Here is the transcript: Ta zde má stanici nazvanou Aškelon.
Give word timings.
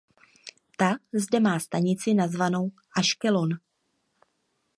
Ta 0.77 0.97
zde 1.13 1.39
má 1.39 1.59
stanici 1.59 2.13
nazvanou 2.13 2.71
Aškelon. 2.97 3.49